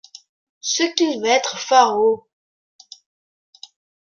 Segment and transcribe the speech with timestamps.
[0.61, 2.27] Ce qu'il va être faraud!